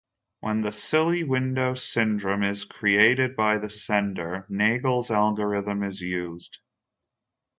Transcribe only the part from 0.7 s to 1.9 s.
silly window